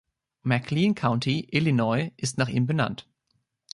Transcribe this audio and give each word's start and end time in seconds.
McLean 0.43 0.95
County, 0.95 1.47
Illinois, 1.53 2.11
ist 2.17 2.39
nach 2.39 2.49
ihm 2.49 2.65
benannt. 2.65 3.07